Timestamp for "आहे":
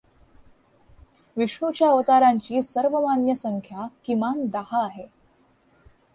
4.85-5.07